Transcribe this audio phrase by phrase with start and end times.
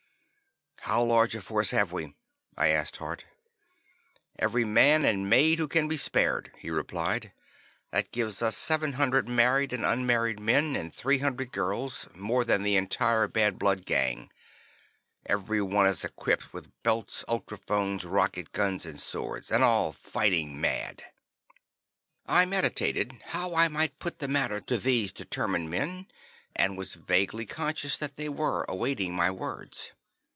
[0.85, 2.15] "How large a force have we?"
[2.57, 3.25] I asked Hart.
[4.39, 7.31] "Every man and maid who can be spared," he replied.
[7.91, 12.63] "That gives us seven hundred married and unmarried men, and three hundred girls, more than
[12.63, 14.31] the entire Bad Blood Gang.
[15.27, 21.03] Every one is equipped with belts, ultrophones, rocket guns and swords, and all fighting mad."
[22.25, 26.07] I meditated how I might put the matter to these determined men,
[26.55, 29.91] and was vaguely conscious that they were awaiting my words.